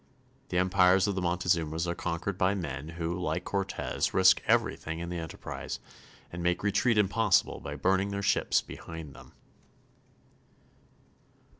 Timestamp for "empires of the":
0.57-1.21